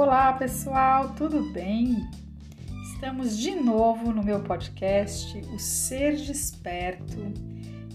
Olá 0.00 0.32
pessoal, 0.32 1.12
tudo 1.16 1.50
bem? 1.50 2.08
Estamos 2.84 3.36
de 3.36 3.56
novo 3.56 4.12
no 4.12 4.22
meu 4.22 4.38
podcast, 4.38 5.36
O 5.52 5.58
Ser 5.58 6.14
Desperto, 6.14 7.32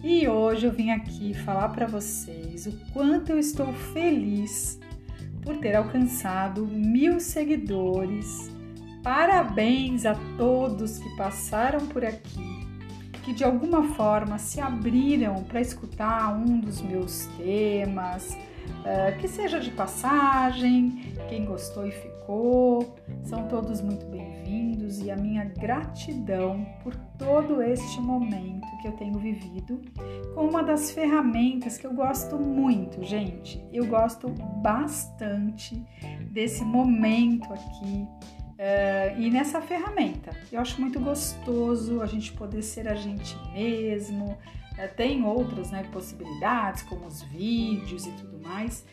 e 0.03 0.27
hoje 0.27 0.65
eu 0.65 0.73
vim 0.73 0.91
aqui 0.91 1.33
falar 1.33 1.69
para 1.69 1.87
vocês 1.87 2.67
o 2.67 2.73
quanto 2.91 3.29
eu 3.29 3.39
estou 3.39 3.71
feliz 3.71 4.77
por 5.43 5.55
ter 5.59 5.77
alcançado 5.77 6.67
mil 6.67 7.21
seguidores. 7.21 8.51
Parabéns 9.01 10.05
a 10.05 10.13
todos 10.37 10.99
que 10.99 11.15
passaram 11.15 11.87
por 11.87 12.03
aqui, 12.03 12.62
que 13.23 13.33
de 13.33 13.43
alguma 13.43 13.83
forma 13.95 14.37
se 14.37 14.59
abriram 14.59 15.43
para 15.43 15.61
escutar 15.61 16.35
um 16.35 16.59
dos 16.59 16.81
meus 16.81 17.25
temas 17.37 18.37
Uh, 18.83 19.17
que 19.19 19.27
seja 19.29 19.59
de 19.61 19.71
passagem, 19.71 21.13
quem 21.29 21.45
gostou 21.45 21.87
e 21.87 21.91
ficou, 21.91 22.95
são 23.23 23.47
todos 23.47 23.81
muito 23.81 24.05
bem-vindos 24.05 24.99
e 25.01 25.09
a 25.09 25.15
minha 25.15 25.45
gratidão 25.45 26.65
por 26.83 26.93
todo 27.17 27.61
este 27.61 28.01
momento 28.01 28.67
que 28.81 28.87
eu 28.89 28.91
tenho 28.93 29.17
vivido 29.19 29.81
com 30.35 30.47
uma 30.47 30.61
das 30.61 30.91
ferramentas 30.91 31.77
que 31.77 31.87
eu 31.87 31.93
gosto 31.93 32.37
muito, 32.37 33.01
gente. 33.03 33.63
Eu 33.71 33.85
gosto 33.85 34.27
bastante 34.61 35.81
desse 36.31 36.63
momento 36.65 37.53
aqui 37.53 38.07
uh, 38.53 39.19
e 39.19 39.29
nessa 39.29 39.61
ferramenta. 39.61 40.31
Eu 40.51 40.59
acho 40.59 40.79
muito 40.79 40.99
gostoso 40.99 42.01
a 42.01 42.05
gente 42.05 42.31
poder 42.33 42.61
ser 42.61 42.87
a 42.87 42.95
gente 42.95 43.37
mesmo, 43.53 44.37
é, 44.77 44.87
tem 44.87 45.23
outras 45.23 45.71
né, 45.71 45.83
possibilidades, 45.91 46.83
como 46.83 47.05
os 47.05 47.21
vídeos 47.23 48.05
e 48.07 48.11
tudo 48.11 48.39
mais, 48.41 48.85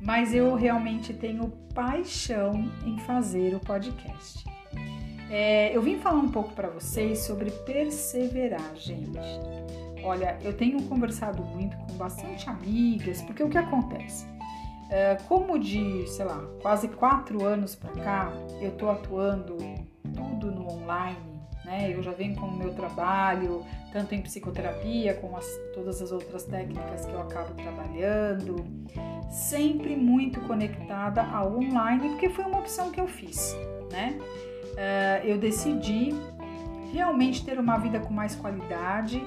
mas 0.00 0.34
eu 0.34 0.54
realmente 0.54 1.12
tenho 1.12 1.48
paixão 1.74 2.70
em 2.86 2.98
fazer 3.00 3.54
o 3.54 3.60
podcast. 3.60 4.44
É, 5.30 5.76
eu 5.76 5.82
vim 5.82 5.98
falar 5.98 6.20
um 6.20 6.30
pouco 6.30 6.54
para 6.54 6.68
vocês 6.68 7.18
sobre 7.20 7.50
perseverar, 7.50 8.74
gente. 8.74 9.18
Olha, 10.02 10.38
eu 10.42 10.56
tenho 10.56 10.82
conversado 10.84 11.42
muito 11.42 11.76
com 11.76 11.94
bastante 11.94 12.48
amigas, 12.48 13.20
porque 13.22 13.42
o 13.42 13.50
que 13.50 13.58
acontece? 13.58 14.26
É, 14.90 15.16
como 15.28 15.58
de, 15.58 16.06
sei 16.08 16.24
lá, 16.24 16.42
quase 16.62 16.88
quatro 16.88 17.44
anos 17.44 17.74
para 17.74 17.90
cá, 18.02 18.32
eu 18.60 18.70
tô 18.72 18.88
atuando 18.88 19.56
tudo 20.14 20.50
no 20.50 20.66
online, 20.72 21.40
né? 21.64 21.92
Eu 21.94 22.02
já 22.02 22.12
venho 22.12 22.34
com 22.36 22.46
o 22.46 22.56
meu 22.56 22.72
trabalho, 22.72 23.64
tanto 23.92 24.14
em 24.14 24.22
psicoterapia 24.22 25.14
como 25.14 25.36
as, 25.36 25.46
todas 25.74 26.00
as 26.00 26.10
outras 26.10 26.44
técnicas 26.44 27.04
que 27.04 27.12
eu 27.12 27.20
acabo 27.20 27.52
trabalhando, 27.54 28.64
sempre 29.30 29.94
muito 29.94 30.40
conectada 30.42 31.22
ao 31.22 31.56
online, 31.58 32.08
porque 32.10 32.30
foi 32.30 32.46
uma 32.46 32.58
opção 32.58 32.90
que 32.90 33.00
eu 33.00 33.06
fiz, 33.06 33.54
né? 33.92 34.18
Uh, 34.72 35.26
eu 35.26 35.38
decidi 35.38 36.14
realmente 36.92 37.44
ter 37.44 37.58
uma 37.58 37.76
vida 37.78 38.00
com 38.00 38.12
mais 38.12 38.34
qualidade. 38.34 39.22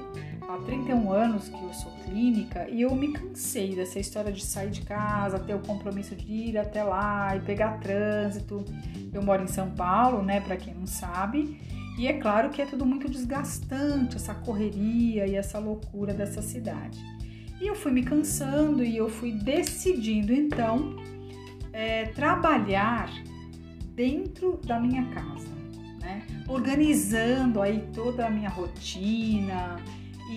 Há 0.51 0.57
31 0.57 1.13
anos 1.13 1.47
que 1.47 1.63
eu 1.63 1.73
sou 1.73 1.93
clínica 2.03 2.67
e 2.69 2.81
eu 2.81 2.93
me 2.93 3.13
cansei 3.13 3.73
dessa 3.73 3.99
história 3.99 4.33
de 4.33 4.43
sair 4.43 4.69
de 4.69 4.81
casa, 4.81 5.39
ter 5.39 5.55
o 5.55 5.59
compromisso 5.59 6.13
de 6.13 6.29
ir 6.29 6.57
até 6.57 6.83
lá 6.83 7.37
e 7.37 7.39
pegar 7.39 7.79
trânsito. 7.79 8.65
Eu 9.13 9.23
moro 9.23 9.43
em 9.43 9.47
São 9.47 9.71
Paulo, 9.71 10.21
né, 10.21 10.41
para 10.41 10.57
quem 10.57 10.73
não 10.73 10.85
sabe, 10.85 11.57
e 11.97 12.05
é 12.05 12.19
claro 12.19 12.49
que 12.49 12.61
é 12.61 12.65
tudo 12.65 12.85
muito 12.85 13.09
desgastante, 13.09 14.17
essa 14.17 14.33
correria 14.33 15.25
e 15.25 15.35
essa 15.35 15.57
loucura 15.57 16.13
dessa 16.13 16.41
cidade. 16.41 16.99
E 17.61 17.67
eu 17.67 17.75
fui 17.75 17.93
me 17.93 18.03
cansando 18.03 18.83
e 18.83 18.97
eu 18.97 19.07
fui 19.07 19.31
decidindo 19.31 20.33
então 20.33 20.97
é, 21.71 22.07
trabalhar 22.07 23.09
dentro 23.95 24.59
da 24.65 24.81
minha 24.81 25.05
casa, 25.11 25.47
né? 26.01 26.27
organizando 26.45 27.61
aí 27.61 27.87
toda 27.93 28.27
a 28.27 28.29
minha 28.29 28.49
rotina. 28.49 29.79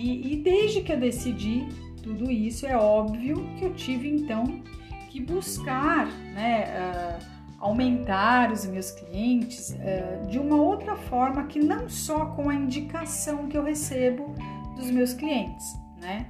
E, 0.05 0.35
desde 0.37 0.81
que 0.81 0.93
eu 0.93 0.99
decidi 0.99 1.67
tudo 2.03 2.29
isso, 2.29 2.67
é 2.67 2.77
óbvio 2.77 3.43
que 3.57 3.65
eu 3.65 3.73
tive 3.73 4.07
então 4.07 4.61
que 5.09 5.19
buscar, 5.19 6.05
né? 6.33 7.19
Uh, 7.19 7.35
aumentar 7.59 8.51
os 8.51 8.65
meus 8.67 8.91
clientes 8.91 9.71
uh, 9.71 10.27
de 10.27 10.37
uma 10.37 10.57
outra 10.57 10.95
forma 10.95 11.45
que 11.45 11.59
não 11.59 11.89
só 11.89 12.27
com 12.27 12.49
a 12.49 12.53
indicação 12.53 13.47
que 13.47 13.57
eu 13.57 13.63
recebo 13.63 14.35
dos 14.75 14.91
meus 14.91 15.13
clientes, 15.13 15.65
né? 15.99 16.29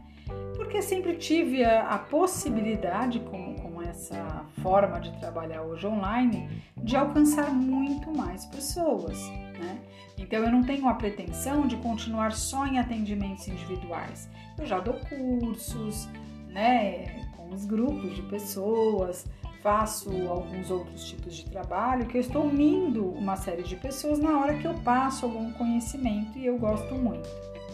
Porque 0.56 0.82
sempre 0.82 1.18
tive 1.18 1.66
a, 1.66 1.90
a 1.90 1.98
possibilidade, 1.98 3.20
com, 3.20 3.56
com 3.56 3.82
essa 3.82 4.46
forma 4.62 5.02
de 5.02 5.12
trabalhar 5.20 5.64
hoje 5.64 5.86
online, 5.86 6.48
de 6.78 6.96
alcançar 6.96 7.54
muito 7.54 8.16
mais 8.16 8.46
pessoas, 8.46 9.20
né? 9.60 9.80
Então 10.18 10.40
eu 10.40 10.52
não 10.52 10.64
tenho 10.64 10.88
a 10.88 10.94
pretensão 10.94 11.68
de 11.68 11.76
continuar 11.78 12.32
só 12.32 12.66
em 12.66 12.80
atendimentos 12.80 13.48
individuais. 13.48 14.30
Eu 14.58 14.66
já 14.66 14.80
dou 14.80 14.96
cursos, 14.96 16.08
né, 16.48 17.28
com 17.36 17.50
os 17.50 17.66
grupos 17.66 18.16
de 18.16 18.22
pessoas, 18.24 19.26
faço 19.62 20.10
alguns 20.30 20.70
outros 20.70 21.06
tipos 21.06 21.36
de 21.36 21.46
trabalho 21.50 22.06
que 22.06 22.18
eu 22.18 22.22
estou 22.22 22.46
unindo 22.46 23.10
uma 23.10 23.36
série 23.36 23.64
de 23.64 23.76
pessoas 23.76 24.20
na 24.20 24.40
hora 24.40 24.58
que 24.58 24.66
eu 24.66 24.76
passo 24.76 25.26
algum 25.26 25.52
conhecimento 25.54 26.38
e 26.38 26.46
eu 26.46 26.58
gosto 26.58 26.94
muito, 26.94 27.28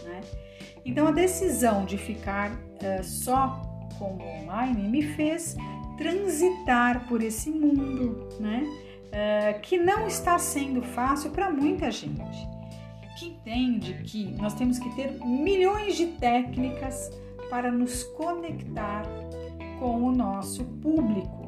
né? 0.06 0.22
Então 0.86 1.08
a 1.08 1.12
decisão 1.12 1.86
de 1.86 1.98
ficar 1.98 2.52
uh, 2.52 3.04
só 3.04 3.62
com 4.00 4.16
o 4.16 4.22
online 4.22 4.88
me 4.88 5.04
fez 5.04 5.56
transitar 5.98 7.08
por 7.08 7.22
esse 7.22 7.52
mundo, 7.52 8.30
né? 8.40 8.64
Uh, 9.12 9.60
que 9.62 9.78
não 9.78 10.08
está 10.08 10.40
sendo 10.40 10.82
fácil 10.82 11.32
para 11.32 11.52
muita 11.52 11.92
gente, 11.92 12.48
que 13.20 13.28
entende 13.28 14.02
que 14.06 14.32
nós 14.42 14.54
temos 14.54 14.80
que 14.80 14.90
ter 14.96 15.12
milhões 15.24 15.98
de 15.98 16.08
técnicas 16.08 17.12
para 17.50 17.70
nos 17.72 18.04
conectar 18.04 19.04
com 19.80 20.04
o 20.04 20.12
nosso 20.12 20.64
público 20.64 21.42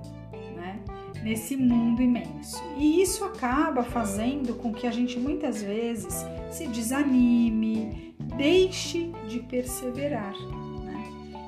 nesse 1.24 1.56
mundo 1.56 2.01
imenso. 2.01 2.62
E 2.78 3.01
isso 3.01 3.24
acaba 3.24 3.81
fazendo 3.81 4.53
com 4.56 4.74
que 4.74 4.85
a 4.85 4.91
gente 4.91 5.18
muitas 5.18 5.63
vezes 5.63 6.25
se 6.51 6.68
desanime, 6.68 8.13
deixe 8.35 9.12
de 9.28 9.40
perseverar. 9.40 10.34
Né? 10.84 11.03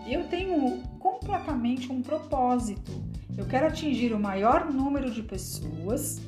Eu 0.08 0.28
tenho 0.30 0.82
completamente 0.98 1.92
um 1.92 2.02
propósito. 2.02 2.92
Eu 3.38 3.46
quero 3.46 3.68
atingir 3.68 4.14
o 4.14 4.20
maior 4.20 4.72
número 4.72 5.12
de 5.12 5.22
pessoas, 5.22 6.22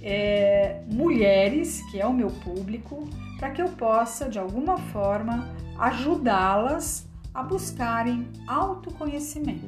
é, 0.00 0.82
mulheres, 0.92 1.82
que 1.90 2.00
é 2.00 2.06
o 2.06 2.12
meu 2.12 2.30
público, 2.30 3.08
para 3.38 3.50
que 3.50 3.62
eu 3.62 3.68
possa, 3.70 4.28
de 4.28 4.38
alguma 4.38 4.76
forma, 4.76 5.48
ajudá-las 5.78 7.08
a 7.32 7.42
buscarem 7.42 8.28
autoconhecimento, 8.46 9.66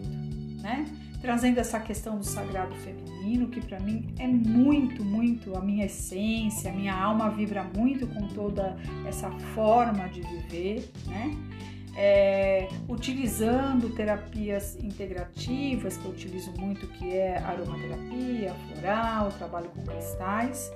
né? 0.62 0.84
trazendo 1.20 1.58
essa 1.58 1.80
questão 1.80 2.18
do 2.18 2.24
sagrado 2.24 2.74
feminino, 2.76 3.48
que 3.48 3.60
para 3.60 3.80
mim 3.80 4.14
é 4.18 4.28
muito, 4.28 5.04
muito 5.04 5.56
a 5.56 5.60
minha 5.60 5.86
essência, 5.86 6.70
a 6.70 6.74
minha 6.74 6.94
alma 6.94 7.30
vibra 7.30 7.64
muito 7.64 8.06
com 8.06 8.28
toda 8.28 8.76
essa 9.04 9.30
forma 9.54 10.08
de 10.08 10.20
viver, 10.20 10.88
né? 11.06 11.36
É, 11.98 12.68
utilizando 12.88 13.88
terapias 13.94 14.76
integrativas, 14.76 15.96
que 15.96 16.04
eu 16.04 16.10
utilizo 16.10 16.52
muito, 16.58 16.86
que 16.88 17.16
é 17.16 17.38
aromaterapia, 17.38 18.54
floral, 18.54 19.30
trabalho 19.32 19.70
com 19.70 19.82
cristais. 19.82 20.70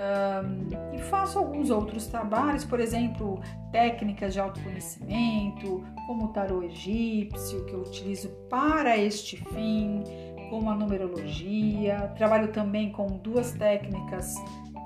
Um, 0.00 0.94
e 0.96 0.98
faço 0.98 1.38
alguns 1.38 1.68
outros 1.68 2.06
trabalhos, 2.06 2.64
por 2.64 2.80
exemplo, 2.80 3.40
técnicas 3.70 4.32
de 4.32 4.40
autoconhecimento, 4.40 5.84
como 6.06 6.26
o 6.26 6.28
tarô 6.28 6.62
egípcio, 6.62 7.64
que 7.66 7.72
eu 7.72 7.80
utilizo 7.80 8.28
para 8.48 8.96
este 8.96 9.36
fim, 9.36 10.02
como 10.48 10.70
a 10.70 10.74
numerologia. 10.74 12.12
Trabalho 12.16 12.48
também 12.48 12.90
com 12.90 13.06
duas 13.18 13.52
técnicas 13.52 14.34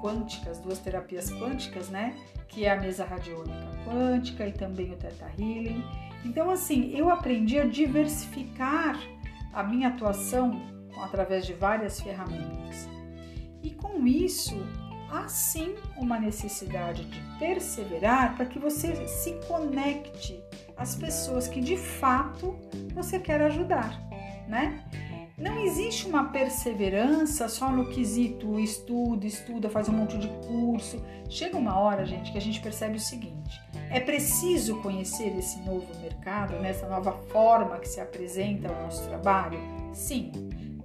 quânticas, 0.05 0.59
duas 0.59 0.79
terapias 0.79 1.31
quânticas, 1.31 1.89
né? 1.89 2.15
Que 2.49 2.67
é 2.67 2.73
a 2.73 2.79
mesa 2.79 3.06
radiônica 3.06 3.67
quântica 3.87 4.47
e 4.47 4.53
também 4.53 4.93
o 4.93 4.97
Theta 4.97 5.31
Healing. 5.39 5.83
Então, 6.27 6.51
assim, 6.51 6.95
eu 6.95 7.09
aprendi 7.09 7.59
a 7.59 7.65
diversificar 7.65 9.01
a 9.51 9.62
minha 9.62 9.89
atuação 9.89 10.61
através 11.03 11.47
de 11.47 11.55
várias 11.55 12.01
ferramentas. 12.01 12.87
E 13.62 13.71
com 13.71 14.06
isso, 14.06 14.55
há 15.11 15.27
sim 15.27 15.75
uma 15.97 16.19
necessidade 16.19 17.05
de 17.06 17.21
perseverar 17.39 18.37
para 18.37 18.45
que 18.45 18.59
você 18.59 19.06
se 19.06 19.33
conecte 19.47 20.39
às 20.77 20.95
pessoas 20.95 21.49
que 21.49 21.61
de 21.61 21.79
fato 21.79 22.59
você 22.95 23.19
quer 23.19 23.41
ajudar, 23.43 23.99
né? 24.47 24.85
Não 25.44 25.58
existe 25.58 26.06
uma 26.06 26.25
perseverança 26.31 27.50
só 27.50 27.70
no 27.70 27.91
quesito 27.91 28.58
estuda, 28.58 29.26
estuda, 29.26 29.69
faz 29.69 29.91
um 29.91 29.93
monte 29.93 30.17
de 30.17 30.26
curso. 30.46 31.05
Chega 31.29 31.58
uma 31.58 31.79
hora, 31.79 32.06
gente, 32.06 32.32
que 32.32 32.38
a 32.38 32.41
gente 32.41 32.62
percebe 32.62 32.96
o 32.96 33.00
seguinte: 33.00 33.61
é 33.91 34.00
preciso 34.00 34.81
conhecer 34.81 35.37
esse 35.38 35.61
novo 35.61 35.87
mercado, 36.00 36.58
nessa 36.61 36.88
nova 36.88 37.12
forma 37.29 37.79
que 37.79 37.87
se 37.87 38.00
apresenta 38.00 38.73
ao 38.73 38.85
nosso 38.85 39.06
trabalho? 39.06 39.58
Sim, 39.93 40.32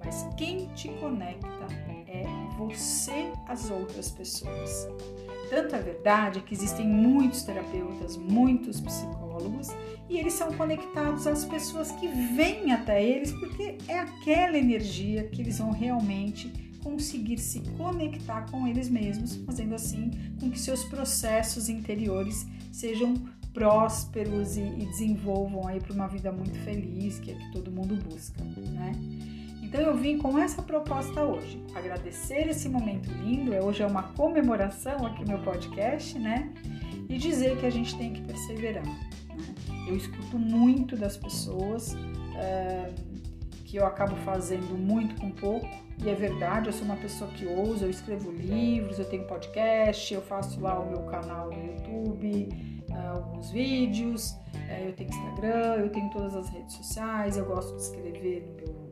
mas 0.04 0.28
quem 0.36 0.68
te 0.76 0.90
conecta 0.90 1.66
é 2.06 2.26
você 2.58 3.32
as 3.48 3.72
outras 3.72 4.12
pessoas. 4.12 4.90
Tanto 5.50 5.76
é 5.76 5.82
verdade 5.82 6.42
que 6.42 6.54
existem 6.54 6.88
muitos 6.88 7.44
terapeutas, 7.44 8.16
muitos 8.18 8.80
psicólogos, 8.80 9.70
e 10.08 10.18
eles 10.18 10.34
são 10.34 10.54
conectados 10.54 11.26
às 11.26 11.44
pessoas 11.46 11.92
que 11.94 12.08
vêm 12.08 12.72
até 12.72 13.04
eles, 13.04 13.32
porque 13.32 13.78
é 13.88 14.00
aquela 14.00 14.58
energia 14.58 15.28
que 15.28 15.42
eles 15.42 15.58
vão 15.58 15.72
realmente 15.72 16.52
conseguir 16.84 17.38
se 17.38 17.62
conectar 17.78 18.50
com 18.50 18.68
eles 18.68 18.90
mesmos, 18.90 19.36
fazendo 19.46 19.76
assim 19.76 20.12
com 20.40 20.50
que 20.50 20.60
seus 20.60 20.84
processos 20.86 21.68
interiores 21.68 22.48
sejam 22.72 23.16
prósperos 23.54 24.56
e, 24.56 24.62
e 24.62 24.86
desenvolvam 24.86 25.68
aí 25.68 25.80
para 25.80 25.94
uma 25.94 26.08
vida 26.08 26.32
muito 26.32 26.58
feliz, 26.60 27.20
que 27.20 27.32
é 27.32 27.34
que 27.36 27.52
todo 27.52 27.72
mundo 27.72 27.96
busca, 27.96 28.44
né? 28.44 28.92
Então 29.70 29.82
eu 29.82 29.96
vim 29.96 30.18
com 30.18 30.36
essa 30.40 30.64
proposta 30.64 31.24
hoje, 31.24 31.64
agradecer 31.76 32.50
esse 32.50 32.68
momento 32.68 33.08
lindo, 33.12 33.54
é, 33.54 33.62
hoje 33.62 33.84
é 33.84 33.86
uma 33.86 34.02
comemoração 34.02 35.06
aqui 35.06 35.22
no 35.22 35.28
meu 35.28 35.40
podcast, 35.44 36.18
né? 36.18 36.52
E 37.08 37.20
dizer 37.20 37.56
que 37.58 37.68
a 37.68 37.70
gente 37.70 37.96
tem 37.96 38.12
que 38.12 38.22
perseverar. 38.24 38.84
Né? 38.84 39.10
Eu 39.88 39.96
escuto 39.96 40.40
muito 40.40 40.98
das 40.98 41.16
pessoas 41.18 41.94
uh, 41.94 42.94
que 43.64 43.78
eu 43.78 43.86
acabo 43.86 44.16
fazendo 44.26 44.76
muito 44.76 45.14
com 45.22 45.30
pouco, 45.30 45.70
e 46.04 46.10
é 46.10 46.16
verdade, 46.16 46.70
eu 46.70 46.74
sou 46.74 46.86
uma 46.86 46.96
pessoa 46.96 47.30
que 47.30 47.46
ousa, 47.46 47.86
eu 47.86 47.92
escrevo 47.92 48.32
livros, 48.32 48.98
eu 48.98 49.06
tenho 49.06 49.26
podcast, 49.26 50.12
eu 50.12 50.22
faço 50.24 50.60
lá 50.60 50.80
o 50.80 50.90
meu 50.90 51.04
canal 51.04 51.52
no 51.52 51.64
YouTube, 51.64 52.50
uh, 52.90 53.18
alguns 53.18 53.52
vídeos, 53.52 54.32
uh, 54.32 54.88
eu 54.88 54.94
tenho 54.94 55.12
Instagram, 55.12 55.76
eu 55.76 55.90
tenho 55.90 56.10
todas 56.10 56.36
as 56.36 56.50
redes 56.50 56.74
sociais, 56.74 57.38
eu 57.38 57.46
gosto 57.46 57.76
de 57.76 57.84
escrever 57.84 58.48
no 58.48 58.56
meu 58.56 58.90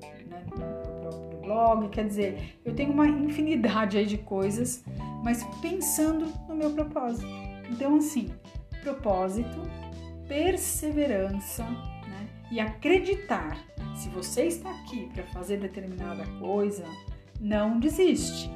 no 0.55 1.01
próprio 1.01 1.39
blog, 1.41 1.89
quer 1.89 2.05
dizer, 2.05 2.59
eu 2.63 2.73
tenho 2.73 2.91
uma 2.91 3.07
infinidade 3.07 3.97
aí 3.97 4.05
de 4.05 4.17
coisas, 4.17 4.83
mas 5.23 5.43
pensando 5.61 6.27
no 6.47 6.55
meu 6.55 6.71
propósito. 6.71 7.27
Então, 7.69 7.97
assim, 7.97 8.29
propósito, 8.81 9.61
perseverança 10.27 11.63
né, 11.63 12.27
e 12.51 12.59
acreditar. 12.59 13.57
Se 13.95 14.09
você 14.09 14.43
está 14.43 14.69
aqui 14.69 15.09
para 15.13 15.23
fazer 15.23 15.57
determinada 15.57 16.23
coisa, 16.39 16.85
não 17.39 17.79
desiste. 17.79 18.49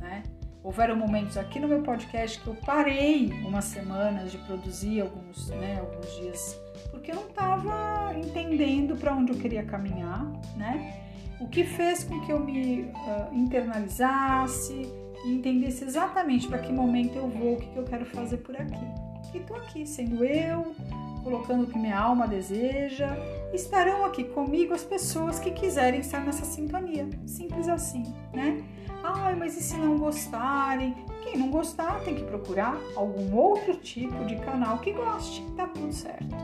Né? 0.00 0.22
Houveram 0.62 0.96
momentos 0.96 1.36
aqui 1.36 1.60
no 1.60 1.68
meu 1.68 1.82
podcast 1.82 2.40
que 2.40 2.46
eu 2.46 2.54
parei 2.54 3.32
umas 3.44 3.66
semanas 3.66 4.32
de 4.32 4.38
produzir 4.38 5.00
alguns, 5.00 5.48
né, 5.50 5.78
alguns 5.78 6.16
dias 6.16 6.66
porque 6.90 7.10
eu 7.10 7.16
não 7.16 7.28
estava 7.28 8.18
entendendo 8.18 8.96
para 8.96 9.14
onde 9.14 9.32
eu 9.32 9.38
queria 9.38 9.62
caminhar, 9.64 10.24
né? 10.56 11.05
O 11.40 11.48
que 11.48 11.64
fez 11.64 12.04
com 12.04 12.20
que 12.20 12.32
eu 12.32 12.40
me 12.40 12.82
uh, 12.82 13.34
internalizasse 13.34 14.90
e 15.24 15.34
entendesse 15.34 15.84
exatamente 15.84 16.48
para 16.48 16.58
que 16.58 16.72
momento 16.72 17.16
eu 17.16 17.28
vou, 17.28 17.54
o 17.54 17.56
que, 17.56 17.66
que 17.66 17.76
eu 17.76 17.84
quero 17.84 18.06
fazer 18.06 18.38
por 18.38 18.56
aqui. 18.56 18.86
E 19.34 19.38
estou 19.38 19.56
aqui 19.56 19.86
sendo 19.86 20.24
eu, 20.24 20.74
colocando 21.22 21.64
o 21.64 21.66
que 21.66 21.78
minha 21.78 21.98
alma 21.98 22.28
deseja. 22.28 23.16
Estarão 23.52 24.04
aqui 24.04 24.24
comigo 24.24 24.72
as 24.72 24.84
pessoas 24.84 25.38
que 25.38 25.50
quiserem 25.50 26.00
estar 26.00 26.20
nessa 26.20 26.44
sintonia. 26.44 27.08
Simples 27.26 27.68
assim, 27.68 28.04
né? 28.32 28.62
Ai, 29.02 29.34
mas 29.34 29.56
e 29.56 29.62
se 29.62 29.76
não 29.76 29.98
gostarem? 29.98 30.94
Quem 31.22 31.36
não 31.36 31.50
gostar 31.50 32.00
tem 32.00 32.14
que 32.14 32.22
procurar 32.22 32.78
algum 32.94 33.36
outro 33.36 33.76
tipo 33.76 34.24
de 34.24 34.36
canal 34.36 34.78
que 34.78 34.92
goste. 34.92 35.42
Tá 35.56 35.66
tudo 35.66 35.92
certo. 35.92 36.34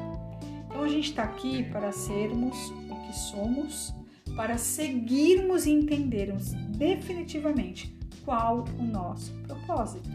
Então 0.66 0.82
a 0.82 0.88
gente 0.88 1.10
está 1.10 1.22
aqui 1.22 1.62
para 1.70 1.92
sermos 1.92 2.70
o 2.90 2.94
que 3.06 3.12
somos, 3.14 3.94
para 4.34 4.58
seguirmos 4.58 5.66
e 5.66 5.70
entendermos 5.70 6.52
definitivamente 6.76 7.96
qual 8.24 8.64
o 8.78 8.82
nosso 8.82 9.32
propósito. 9.46 10.08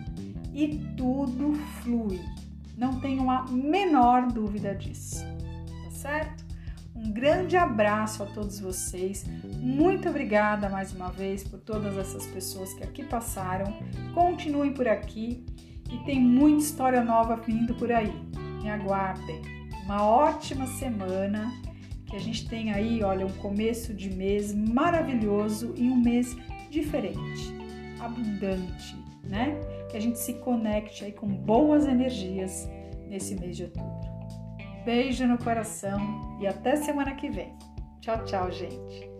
E 0.54 0.80
tudo 0.96 1.54
flui. 1.82 2.20
Não 2.78 3.00
tenho 3.00 3.30
a 3.30 3.46
menor 3.52 4.32
dúvida 4.32 4.74
disso. 4.76 5.24
Tá 5.84 5.92
certo? 5.92 6.46
Um 6.96 7.12
grande 7.12 7.56
abraço 7.56 8.24
a 8.24 8.26
todos 8.26 8.60
vocês. 8.60 9.24
Muito 9.60 10.10
obrigada 10.10 10.68
mais 10.68 10.92
uma 10.92 11.12
vez 11.12 11.44
por 11.44 11.60
todas 11.60 11.96
essas 11.96 12.26
pessoas 12.26 12.74
que 12.74 12.84
aqui 12.84 13.04
passaram. 13.04 13.72
Continuem 14.16 14.74
por 14.74 14.88
aqui 14.88 15.46
e 15.92 15.98
tem 16.06 16.20
muita 16.20 16.64
história 16.64 17.04
nova 17.04 17.36
vindo 17.36 17.76
por 17.76 17.92
aí. 17.92 18.14
Me 18.62 18.70
aguardem 18.70 19.42
uma 19.86 20.04
ótima 20.04 20.66
semana, 20.66 21.54
a 22.18 22.20
gente 22.20 22.50
tenha 22.50 22.76
aí, 22.76 23.04
olha, 23.04 23.26
um 23.26 23.34
começo 23.34 23.94
de 23.94 24.10
mês 24.10 24.54
maravilhoso 24.54 25.74
e 25.78 25.88
um 25.88 25.96
mês 25.96 26.36
diferente, 26.70 27.54
abundante, 28.00 28.96
né? 29.24 29.60
Que 29.90 29.98
a 29.98 30.00
gente 30.00 30.18
se 30.20 30.34
conecte 30.36 31.06
aí 31.06 31.12
com 31.12 31.28
boas 31.28 31.86
energias 31.86 32.68
nesse 33.08 33.36
mês 33.36 33.56
de 33.56 33.64
outubro. 33.64 34.08
Beijo 34.84 35.28
no 35.28 35.38
coração 35.38 36.00
e 36.42 36.48
até 36.48 36.76
semana 36.76 37.14
que 37.14 37.30
vem. 37.30 37.56
Tchau, 38.02 38.24
tchau, 38.26 38.52
gente. 38.52 39.17